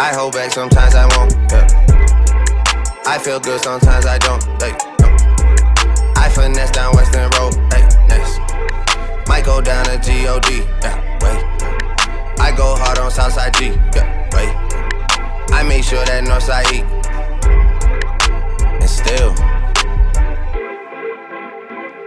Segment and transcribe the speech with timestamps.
[0.00, 1.30] I hold back, sometimes I won't.
[1.52, 1.66] Yeah.
[3.04, 4.42] I feel good, sometimes I don't.
[4.62, 5.08] Hey, no.
[6.16, 7.52] I finesse down Weston Road.
[7.70, 8.38] Hey, next.
[9.28, 10.64] Might go down to G-O-D.
[10.80, 11.44] Yeah, wait.
[12.40, 13.66] I go hard on Southside G.
[13.94, 14.48] Yeah, wait.
[15.52, 16.80] I make sure that Northside E.
[18.80, 19.34] And still,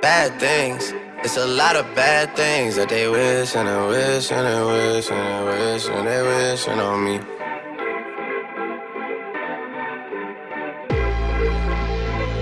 [0.02, 0.96] bad things.
[1.24, 5.12] It's a lot of bad things that they wish and they wish and they wish
[5.12, 7.43] and they wish and they wishing on me.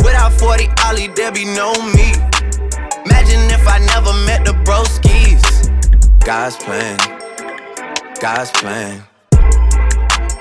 [0.00, 2.12] Without 40 Ollie, there be no me.
[3.04, 5.42] Imagine if I never met the broskies.
[6.24, 6.96] God's plan,
[8.20, 9.04] God's plan.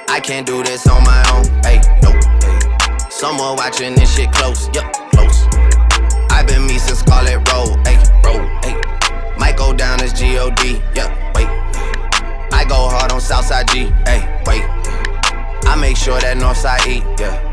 [0.09, 3.09] I can't do this on my own, hey, nope, hey.
[3.09, 5.45] Someone watching this shit close, yup, close.
[6.29, 8.79] I've been me since Scarlet Road, hey, road, hey.
[9.37, 11.47] Might go down as G-O-D, yup, wait.
[12.53, 14.63] I go hard on Southside G, hey, wait.
[15.65, 17.52] I make sure that Northside E, yeah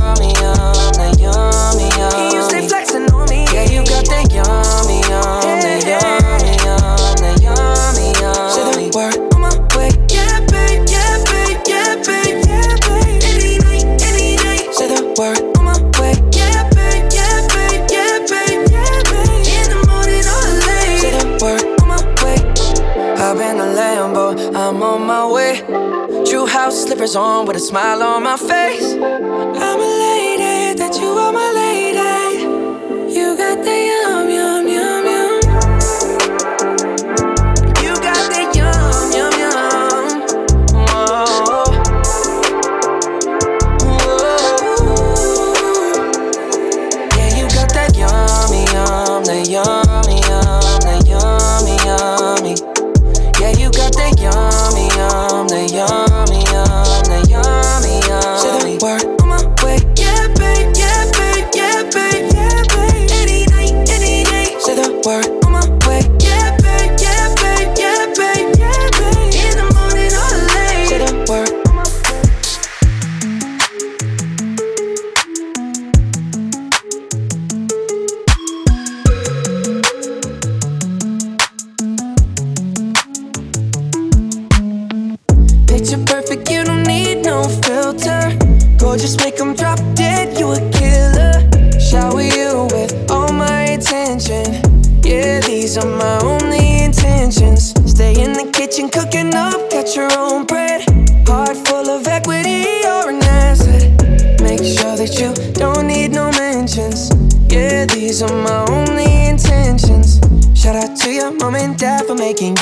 [27.51, 28.60] with a smile on my face.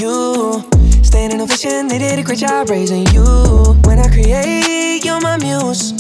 [0.10, 1.04] For making you.
[1.04, 3.24] Staying ovation, they did a great job raising you.
[3.86, 5.94] When I create, you're my muse.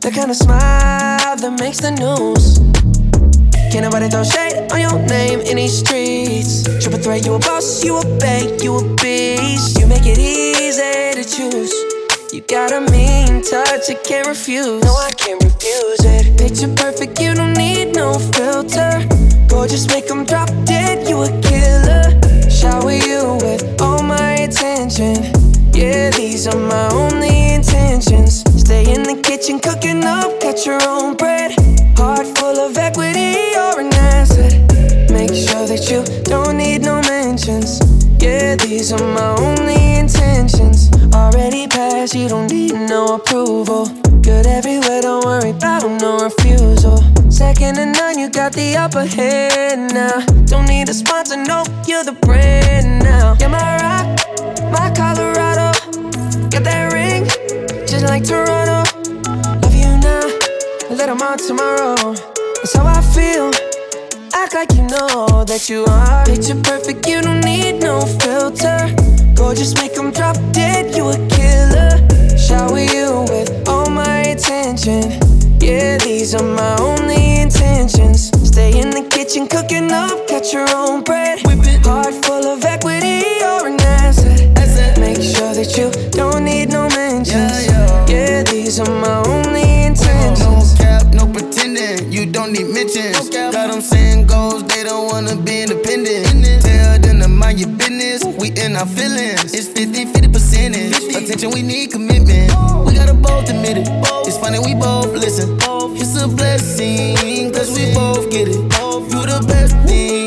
[0.00, 2.58] The kind of smile that makes the news.
[3.72, 6.62] Can't nobody throw shade on your name in these streets.
[6.82, 9.78] Triple threat, you a boss, you a bank, you a beast.
[9.78, 11.72] You make it easy to choose.
[12.32, 14.82] You got a mean touch, I can't refuse.
[14.84, 16.38] No, I can't refuse it.
[16.38, 19.02] Picture perfect, you don't need no filter.
[19.48, 22.23] Gorgeous, make 'em drop dead, you a killer.
[22.64, 25.16] Shower you with all my attention.
[25.74, 28.42] Yeah, these are my only intentions.
[28.58, 31.52] Stay in the kitchen, cooking up, got your own bread.
[31.98, 34.52] Heart full of equity, you're an asset.
[35.10, 37.80] Make sure that you don't need no mentions.
[38.18, 40.90] Yeah, these are my only intentions.
[41.12, 43.88] Already passed, you don't need no approval.
[44.22, 46.83] Good everywhere, don't worry about no refusal.
[47.44, 50.24] Second to none, you got the upper hand now.
[50.46, 53.36] Don't need a sponsor, no, you're the brand now.
[53.38, 54.06] You're my rock,
[54.72, 55.68] my Colorado.
[56.48, 57.26] Got that ring,
[57.86, 58.80] just like Toronto.
[59.60, 60.24] Love you now,
[60.88, 62.14] a little more tomorrow.
[62.56, 63.52] That's how I feel.
[64.32, 66.24] Act like you know that you are.
[66.24, 68.88] Picture perfect, you don't need no filter.
[69.34, 71.92] Gorgeous, make 'em drop dead, you a killer.
[72.38, 75.20] Shower you with all my attention.
[75.64, 78.30] Yeah, these are my only intentions.
[78.46, 81.38] Stay in the kitchen, cooking up, catch your own bread.
[81.86, 84.98] Heart full of equity, you're an asset.
[85.00, 87.66] Make sure that you don't need no mentions.
[88.10, 90.74] Yeah, these are my only intentions.
[90.78, 92.12] No cap, no pretending.
[92.12, 93.30] You don't need mentions.
[93.30, 96.63] Got them saying goals, they don't wanna be independent.
[97.44, 98.24] Mind your business.
[98.40, 99.52] We in our feelings.
[99.52, 100.96] It's 50 50 percentage.
[101.14, 102.48] Attention, we need commitment.
[102.86, 103.86] We gotta both admit it.
[104.24, 105.58] It's funny, we both listen.
[105.92, 108.56] It's a blessing, cause we both get it.
[108.56, 110.23] You the best thing,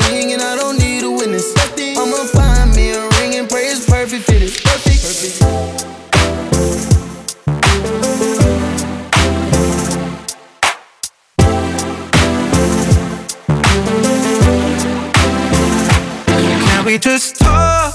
[16.88, 17.92] we just talk?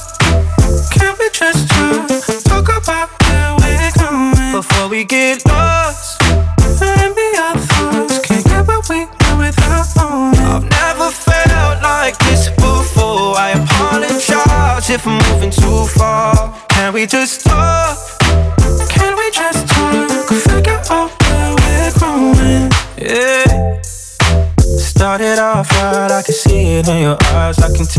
[0.92, 2.08] Can we just talk?
[2.44, 6.22] Talk about where we're going before we get lost.
[6.80, 8.20] And be our thoughts.
[8.20, 10.36] Can't get what we want without knowing.
[10.46, 13.36] I've never felt like this before.
[13.36, 16.54] I apologize if I'm moving too far.
[16.70, 17.63] Can we just talk?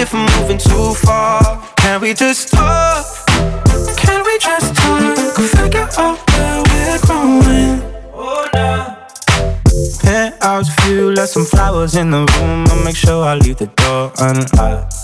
[0.00, 1.62] If I'm moving too far.
[1.76, 3.04] Can we just talk?
[3.96, 5.36] Can we just talk?
[5.36, 7.82] Figure out where we're growing.
[8.14, 8.96] Oh, nah.
[10.00, 12.66] Penthouse view, left some flowers in the room.
[12.68, 14.94] I'll make sure I leave the door unlocked.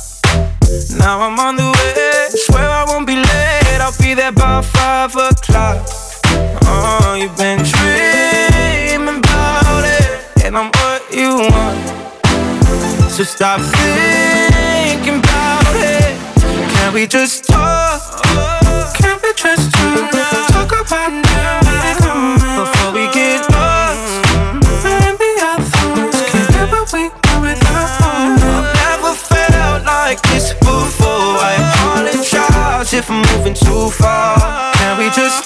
[0.98, 2.28] Now I'm on the way.
[2.46, 3.80] Swear I won't be late.
[3.80, 5.86] I'll be there by five o'clock.
[6.62, 11.96] Oh, you've been dreaming about it, and I'm what you want.
[13.10, 16.16] So stop thinking about it.
[16.74, 18.00] Can we just talk?
[18.94, 20.10] Can we just talk?
[20.50, 24.22] Talk about now before we get lost.
[24.84, 28.00] Maybe our thoughts can't get what we want without.
[28.02, 31.38] I've never felt like this before.
[31.40, 34.72] I apologize if I'm moving too far.
[34.74, 35.45] Can we just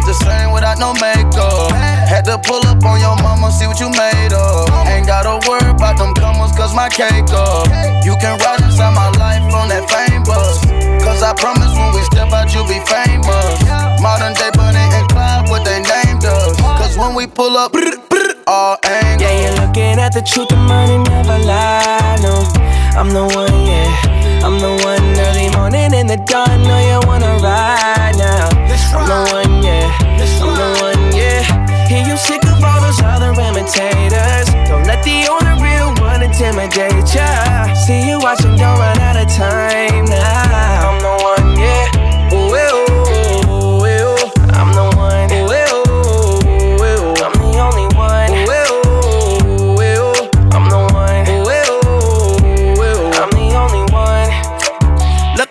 [0.00, 1.72] looks the same without no makeup.
[2.08, 4.68] Had to pull up on your mama, see what you made of.
[4.88, 7.66] Ain't gotta worry about them comers, cause my cake up.
[8.04, 10.64] You can ride inside my life on that fame bus.
[11.04, 13.56] Cause I promise when we step out, you'll be famous.
[14.00, 16.56] Modern day Bunny and Clyde, what they named us.
[16.60, 19.22] Cause when we pull up, brr, brr, all angles.
[19.22, 22.16] Yeah, you're looking at the truth, the money never lie.
[22.22, 22.44] No,
[22.98, 24.19] I'm the one, yeah.
[24.42, 26.62] I'm the one early morning in the dawn.
[26.62, 28.48] Know you wanna ride now.
[28.96, 29.86] I'm the one, yeah.
[30.42, 31.42] I'm the one, yeah.
[31.86, 34.48] Hear you sick of all those other imitators.
[34.68, 37.74] Don't let the only real one intimidate ya.
[37.74, 40.88] See you watching, don't run out of time now.
[40.88, 41.39] I'm the one,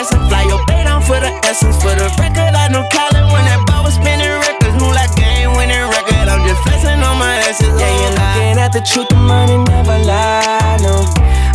[0.00, 1.76] up out the crescent, fly your bait down for the essence.
[1.76, 4.74] For the record, I know Colin when that ball was spinning records.
[4.80, 6.28] Move like game winning record.
[6.28, 7.68] I'm just flexing on my asses.
[7.76, 10.78] Yeah, you're looking at the truth, the money never lie.
[10.80, 11.04] No,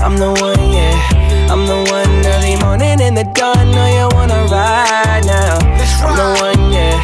[0.05, 1.49] I'm the one, yeah.
[1.49, 3.71] I'm the one early morning in the dawn.
[3.71, 5.57] Know you wanna ride now.
[6.05, 6.97] I'm the one, yeah.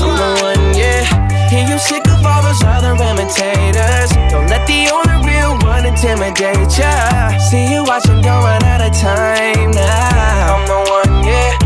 [0.00, 1.25] I'm the one, yeah.
[1.50, 4.10] Hear you sick of all those other imitators.
[4.30, 7.38] Don't let the only real one intimidate ya.
[7.38, 10.56] See you watching, run out of time now.
[10.56, 11.65] I'm the one, yeah.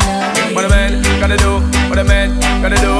[0.61, 1.57] What a man gotta do,
[1.89, 2.93] what a man gotta do.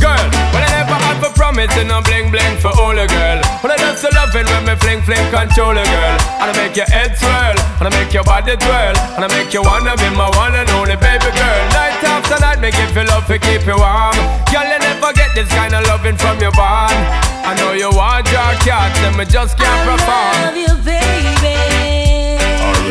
[0.00, 0.24] Girl,
[0.56, 3.38] well I never had for promising no bling bling for all a girl.
[3.60, 6.16] Well I just loving when me fling fling control a girl.
[6.40, 9.52] And I make your head swirl, and I make your body twirl, and I make
[9.52, 11.60] you wanna be my one and only baby girl.
[11.76, 14.16] Night after night, make you feel love to keep you warm.
[14.48, 16.96] Girl, you never get this kind of loving from your bond.
[17.44, 20.32] I know you want your cat, and me just can't I perform.
[20.40, 21.05] love you, baby.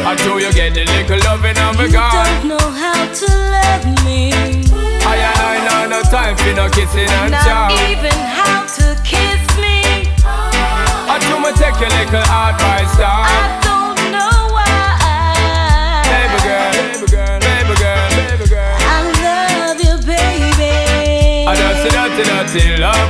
[0.05, 3.85] I do you get the little loving of a You don't know how to love
[4.05, 4.31] me.
[5.01, 7.69] I and I know no time for no kissing and Not chow.
[7.89, 9.81] even how to kiss me.
[10.23, 13.65] I do me take your little advice I down.
[13.65, 16.05] don't know why.
[16.05, 18.77] Baby girl, baby girl, baby girl, baby girl.
[18.77, 21.49] I love you, baby.
[21.49, 23.09] I just see dirty, dirty love.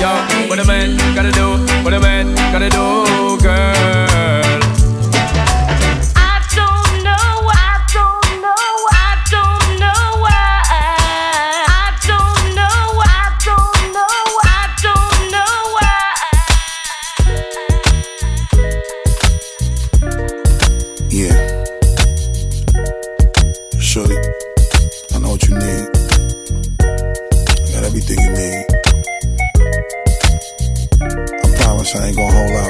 [0.00, 0.14] Yo,
[0.48, 4.07] what a man gotta do, what a man gotta do, girl.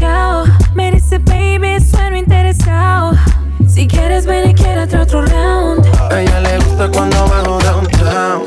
[0.00, 0.44] demasiado.
[0.74, 3.12] Me dice, baby, sueno interesado.
[3.68, 5.86] Si quieres, ven y quédate otro round.
[6.10, 8.42] A ella le gusta cuando bajo downtown.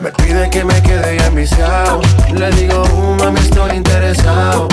[0.00, 2.00] Me pide que me quede ya enviciado.
[2.34, 4.68] Le digo, uh, mami, estoy interesado.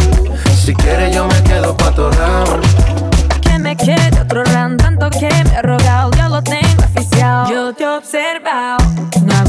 [0.56, 3.42] Si quieres, yo me quedo pa' otro round.
[3.42, 6.12] Que me quede otro round, tanto que me he rogado.
[6.12, 7.48] Ya lo tengo oficial.
[7.50, 8.78] Yo te he observado.
[9.24, 9.49] No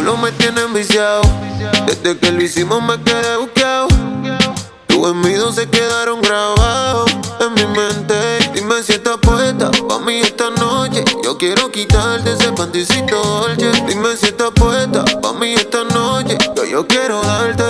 [0.00, 1.20] culo me tiene enviciado.
[1.86, 3.88] Desde que lo hicimos me quedé buqueado.
[4.86, 8.14] Tus envidios se quedaron grabados en mi mente.
[8.54, 11.04] Dime si estás puesta pa' mí esta noche.
[11.22, 13.72] Yo quiero quitarte ese panticito dolce.
[13.86, 16.38] Dime si estás puesta pa' mí esta noche.
[16.56, 17.64] Yo, yo quiero darte.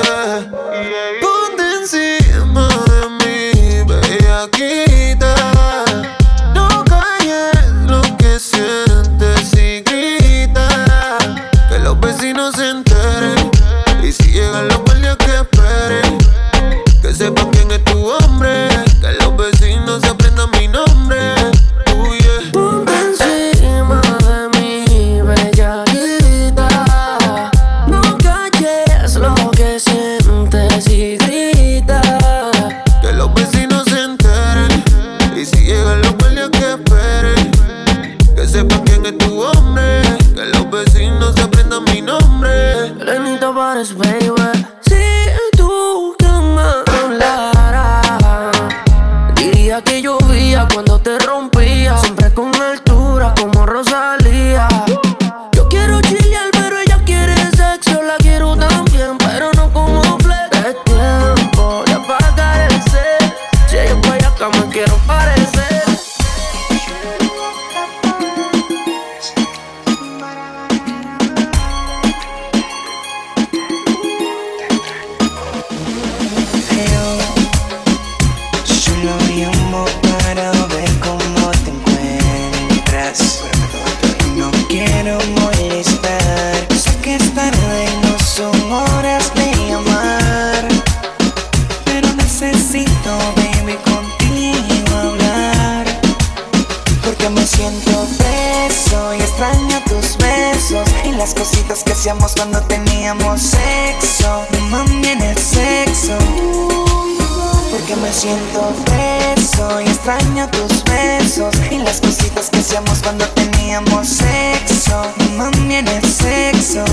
[110.60, 115.02] Tus besos y las cositas que hacíamos cuando teníamos sexo.
[115.36, 116.84] Mami, en el sexo.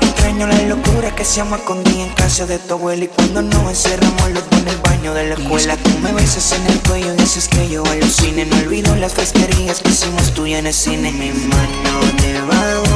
[0.00, 3.68] Extraño la locura que hacíamos con día en casa de tu abuela y cuando nos
[3.68, 5.76] encerramos los dos en el baño de la escuela.
[5.76, 8.46] Tú me besas en el cuello y dices que yo alucine.
[8.46, 11.12] No olvido las fresquerías que hicimos tú y en el cine.
[11.12, 12.91] Mi mano debajo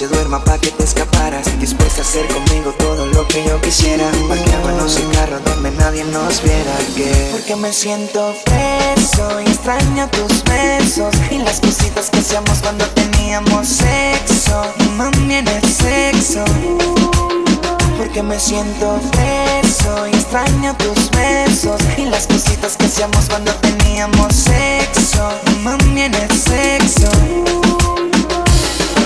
[0.00, 1.44] se duerma pa' que te escaparas.
[1.60, 4.10] Dispuesta a hacer conmigo todo lo que yo quisiera.
[4.28, 6.74] Parquearnos en carro donde nadie nos viera.
[6.96, 11.14] Que Porque me siento preso y extraño tus besos.
[11.30, 14.62] Y las cositas que hacíamos cuando teníamos sexo.
[14.96, 16.46] Mami en el sexo.
[17.98, 21.78] Porque me siento preso y extraño tus besos.
[21.98, 25.28] Y las cositas que hacíamos cuando teníamos sexo.
[25.62, 27.10] Mami en el sexo.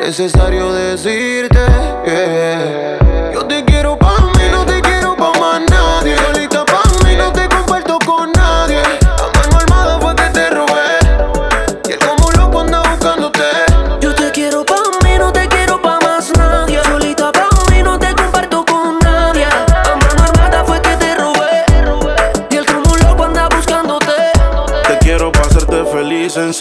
[0.00, 1.58] Es necesario decirte.
[2.06, 3.03] yeah.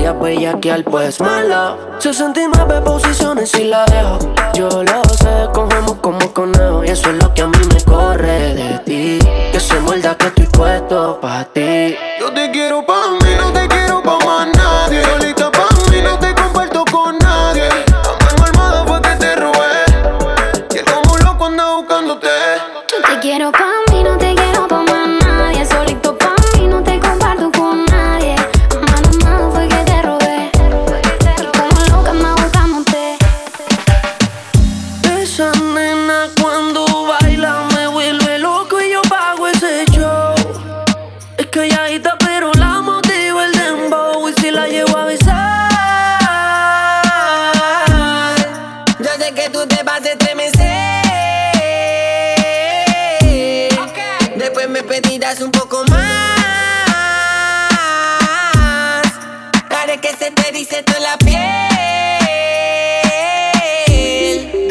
[0.00, 1.76] Tú querías bellaquear, pues mala.
[1.98, 4.18] 69 posiciones y la dejo.
[4.54, 6.82] Yo lo sé, cogemos como conejo.
[6.82, 9.18] Y eso es lo que a mí me corre de ti.
[9.52, 11.94] Que se muerda que estoy puesto pa' ti.
[12.18, 15.04] Yo te quiero pa' mí, no te quiero pa' más nadie.
[15.04, 17.68] Solita pa' mí, no te comparto con nadie.
[17.68, 19.84] La mano armada fue que te robé.
[20.74, 22.28] Y el como un loco anda buscándote.
[22.90, 24.29] Yo te quiero pa' mí, no te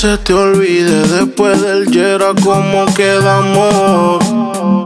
[0.00, 4.24] se te olvide después del yera cómo quedamos.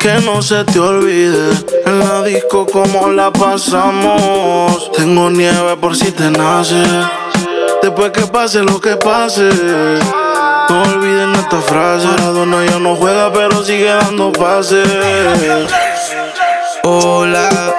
[0.00, 1.52] Que no se te olvide
[1.86, 4.90] en la disco cómo la pasamos.
[4.90, 6.82] Tengo nieve por si te nace.
[7.80, 9.50] Después que pase lo que pase.
[10.68, 12.08] No olviden esta frase.
[12.18, 14.88] La dona ya no juega, pero sigue dando pases.
[16.82, 17.72] Hola,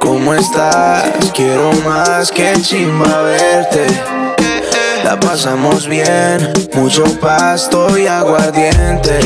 [0.00, 1.30] ¿cómo estás?
[1.32, 4.17] Quiero más que chimba verte
[5.08, 6.52] la pasamos bien.
[6.74, 9.18] Mucho pasto y aguardiente.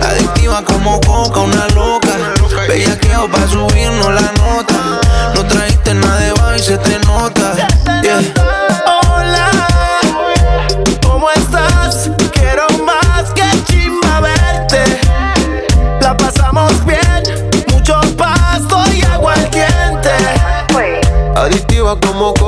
[0.00, 2.14] Adictiva como coca, una loca.
[2.68, 4.78] Bella que pa' subirnos la nota.
[5.34, 7.48] No trajiste nada de baile se te nota.
[8.86, 9.50] Hola,
[11.06, 12.10] ¿cómo estás?
[12.32, 14.84] Quiero más que chimba verte.
[16.00, 17.22] La pasamos bien,
[17.72, 20.14] mucho pasto y agua ardiente.
[20.72, 21.06] Pues.
[21.36, 22.41] Adictiva como coca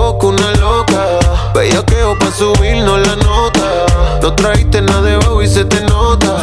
[2.45, 3.86] subirnos la nota.
[4.20, 6.36] No traiste nada de bajo y se te nota.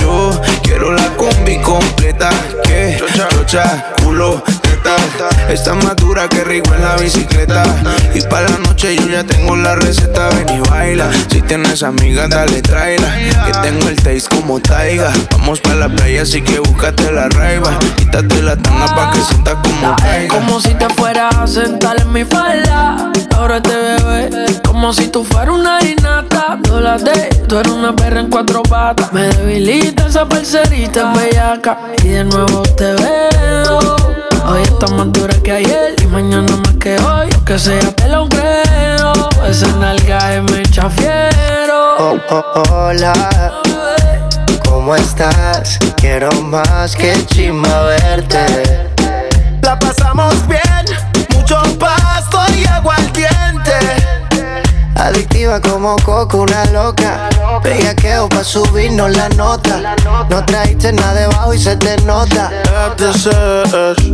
[0.00, 0.30] Yo
[0.62, 2.30] quiero la combi completa.
[2.62, 4.42] Que chocha, chocha culo,
[5.48, 7.64] Está más dura que rico en la bicicleta.
[8.14, 10.28] Y para la noche yo ya tengo la receta.
[10.28, 11.10] Ven y baila.
[11.30, 13.08] Si tienes amigas, dale, tráela.
[13.46, 15.10] Que tengo el taste como taiga.
[15.32, 17.76] Vamos para la playa, así que búscate la raiva.
[17.96, 20.34] Quítate la tanga pa' que sientas como caiga.
[20.34, 23.13] Como si te fuera a sentar en mi falda
[23.44, 24.60] ahora este bebé.
[24.64, 26.58] Como si tú fueras una ginata.
[26.68, 29.12] No la de, tú eres una perra en cuatro patas.
[29.12, 31.78] Me debilita esa parcerita bellaca.
[32.02, 33.78] Y de nuevo te veo.
[34.46, 37.28] Hoy está más dura que ayer y mañana más que hoy.
[37.44, 39.12] Que sea te lo creo.
[39.46, 41.96] Esa nalga es me chafiero.
[41.98, 43.12] Oh, oh, hola.
[44.64, 45.78] ¿Cómo estás?
[45.96, 48.90] Quiero más que chima verte.
[49.62, 50.73] La pasamos bien
[54.96, 57.28] Adictiva como coco, una loca.
[57.62, 59.96] Bellaqueo pa' subirnos la nota.
[60.30, 62.50] No traíste nada debajo y se te nota.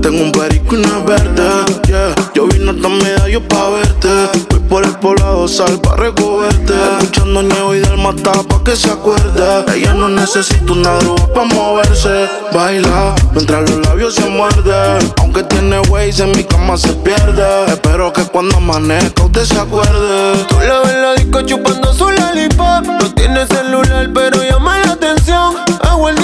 [0.02, 1.64] Tengo un perico y una verde.
[1.86, 4.08] Yeah, yo vine hasta medallo pa' verte.
[4.50, 6.74] Voy por el poblado sal pa' recogerte.
[7.00, 9.64] Escuchando nieve y del mata pa' que se acuerde.
[9.74, 12.28] Ella no necesita una droga pa' moverse.
[12.52, 15.12] Baila mientras los labios se muerden.
[15.20, 17.44] Aunque tiene ways en mi cama se pierde.
[17.68, 20.46] Espero que cuando amanezca usted se acuerde.
[20.70, 22.86] La ves en la disco chupando su lollipop.
[22.86, 25.56] No tiene celular pero llama la atención.
[25.80, 26.19] Agua el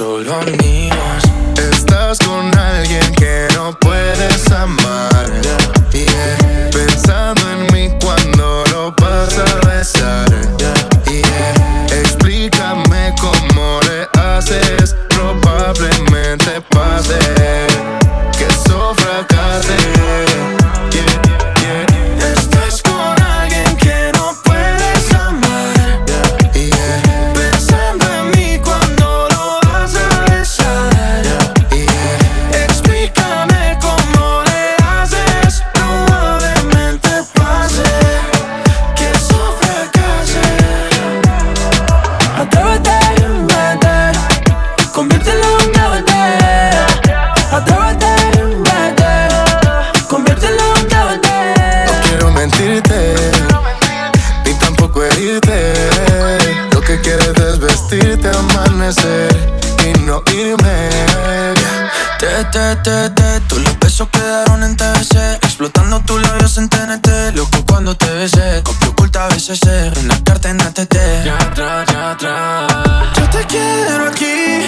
[0.00, 0.79] que seamos solo
[58.90, 59.36] amanecer
[59.86, 60.88] y no irme.
[62.18, 67.34] Te, te, te, te, tus los besos quedaron en TBC Explotando tus labios en TNT
[67.34, 72.89] Loco cuando te besé, copio oculta BCC Una carta en ATT Ya atrás, ya atrás
[73.40, 74.62] te quiero aquí.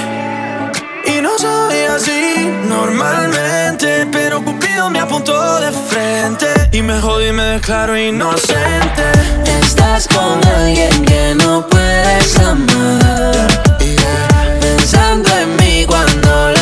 [1.05, 6.47] Y no soy así normalmente Pero Cupido me apuntó de frente.
[6.73, 9.05] Y me jodí y me declaro inocente.
[9.61, 13.49] Estás con alguien que no puedes amar.
[14.61, 16.62] Pensando en mí cuando lo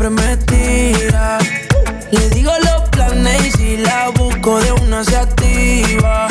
[0.00, 1.38] siempre me tira.
[2.10, 6.26] Le digo los planes y si la busco de una se activa.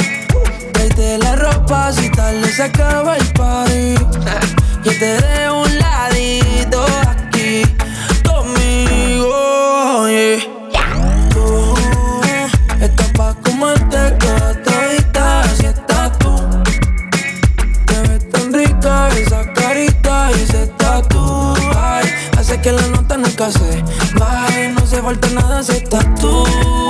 [0.74, 3.95] Tráete la ropa si tal se acaba el party.
[4.84, 5.68] Yo te dejo
[23.39, 23.83] nunca se
[24.17, 24.69] baje.
[24.69, 26.88] No se falta nada si estás tú.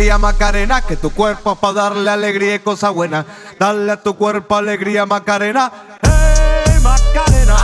[0.00, 3.26] Alegría Macarena, que tu cuerpo es para darle alegría y cosa buena.
[3.58, 5.70] Dale a tu cuerpo alegría Macarena.
[6.02, 7.56] Hey Macarena.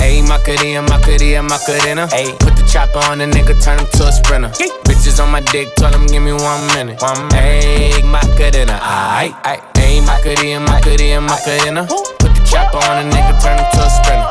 [0.00, 2.08] Ayy, Macarena, Macarena, Macarena.
[2.08, 4.50] Ayy, put the chopper on the nigga, turn him to a sprinter.
[4.84, 7.00] Bitches on my dick, tell him give me one minute.
[7.00, 7.64] One minute.
[7.64, 9.62] Ayy, Macarena, aight, aight.
[9.74, 11.86] Ayy, Macarena, Macarena, Macarena.
[11.86, 14.26] Put the chopper on a nigga, turn him to a sprinter.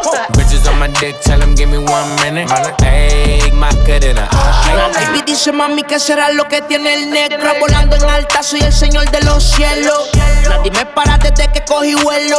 [4.85, 4.91] On.
[4.93, 7.51] Baby dice mami que será lo que tiene el negro.
[7.59, 10.09] Volando en alta soy el señor de los cielos.
[10.49, 12.37] Nadie me para desde que cogí vuelo.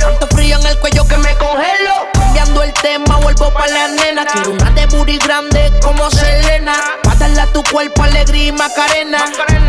[0.00, 4.26] Tanto frío en el cuello que me congelo Cambiando el tema vuelvo pa' la nena
[4.26, 9.24] Quiero una de booty grande como Selena Pa' darle a tu cuerpo alegría y macarena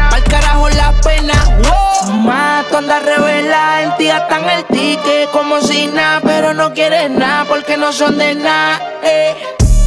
[0.09, 2.13] Pa'l carajo la pena wow.
[2.23, 7.09] Más tú andas revela en ti gastan el ticket como si nada Pero no quieres
[7.09, 9.33] nada porque no son de nada eh.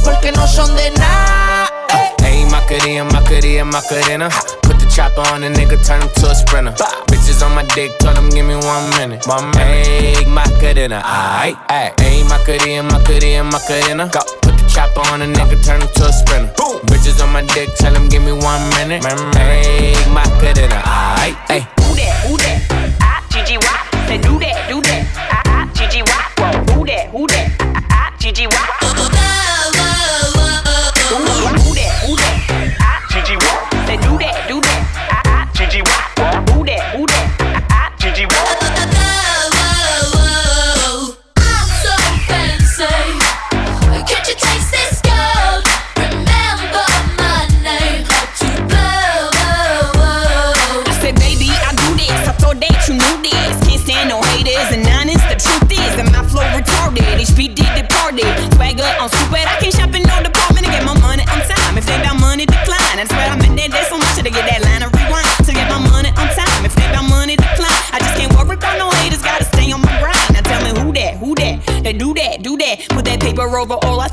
[0.03, 1.71] Porque no son de nada
[2.23, 4.29] Ayy, Macarena, Macarena, Macarena.
[4.91, 6.73] Chopper on a nigga, turn him to a sprinter.
[7.07, 9.25] Bitches on my dick, tell him give me one minute.
[9.25, 9.87] One minute.
[9.87, 11.55] Ayy, Macarena, aight.
[11.69, 14.09] Ayy, Macarena, Macarena, Macarena.
[14.11, 14.19] Go.
[14.41, 16.51] Put the chopper on a nigga, turn him to a sprinter.
[16.91, 19.01] Bitches on my dick, tell him give me one minute.
[19.03, 21.63] Ayy, Macarena, aight, ayy.
[21.87, 22.27] Who that?
[22.27, 22.50] Who that?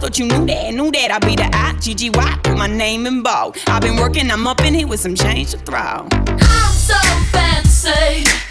[0.09, 2.67] thought you knew that, knew that I'd be the I G G Y, put my
[2.67, 3.59] name in bold.
[3.67, 5.77] I've been working, I'm up in here with some change to throw.
[5.79, 6.97] I'm so
[7.31, 8.48] fancy.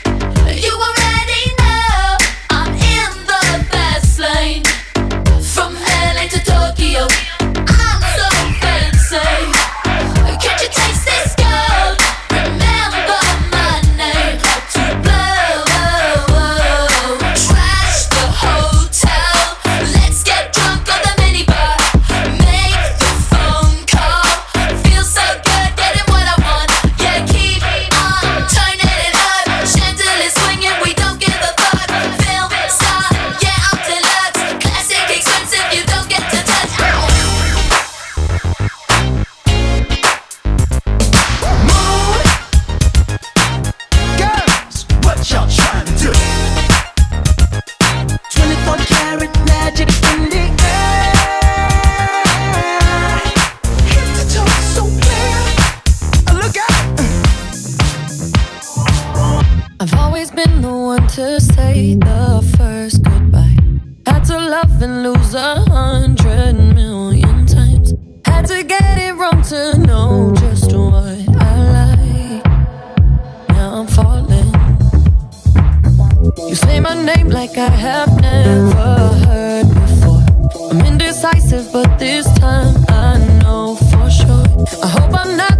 [77.99, 80.23] I've never heard before.
[80.69, 84.45] I'm indecisive, but this time I know for sure.
[84.83, 85.56] I hope I'm not.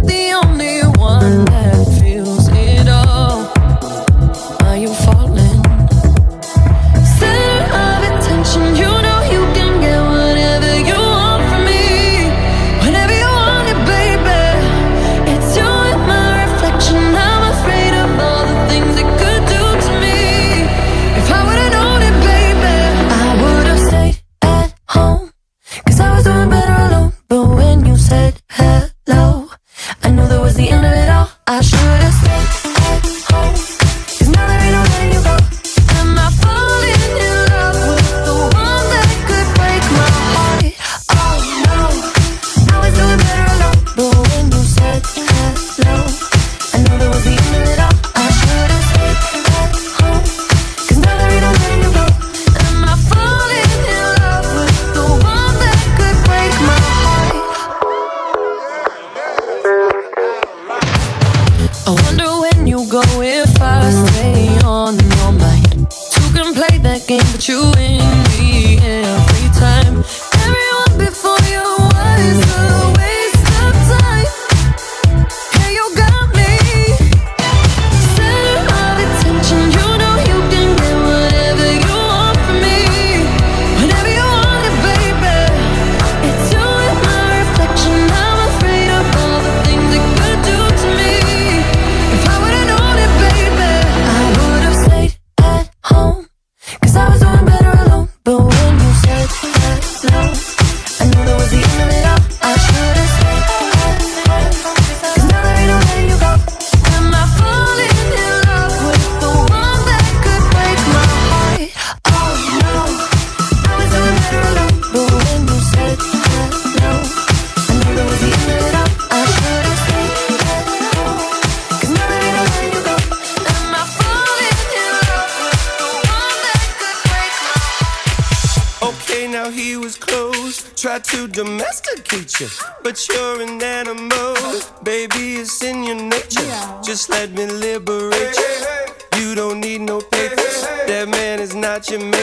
[132.84, 134.36] But you're an animal,
[134.84, 136.40] baby, it's in your nature.
[136.40, 136.80] Yeah.
[136.84, 139.20] Just let me liberate you.
[139.20, 140.62] You don't need no papers.
[140.86, 142.17] That man is not your man.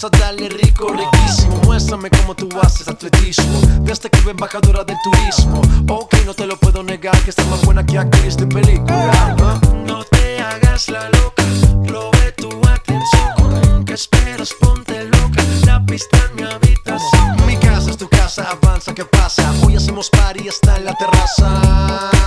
[0.00, 1.56] Vamos a darle rico, riquísimo.
[1.64, 3.60] Muéstrame cómo tú haces atletismo.
[3.80, 5.60] Desde que ven embajadora del turismo.
[5.88, 9.34] Ok, no te lo puedo negar, que está más buena que actriz de película.
[9.36, 9.60] ¿no?
[9.86, 11.42] no te hagas la loca,
[11.84, 13.84] robe tu atención.
[13.84, 14.54] ¿Qué esperas?
[14.60, 15.42] Ponte loca.
[15.66, 17.46] La pista en mi habitación.
[17.48, 19.52] Mi casa es tu casa, avanza, ¿qué pasa?
[19.66, 22.17] Hoy hacemos party, está en la terraza.